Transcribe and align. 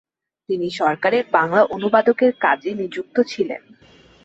তিনি 0.49 0.67
সরকারের 0.71 1.23
বাংলা 1.31 1.61
অনুবাদকের 1.75 2.31
কাজে 2.41 2.71
নিযুক্ত 2.73 3.15
ছিলেন। 3.27 3.61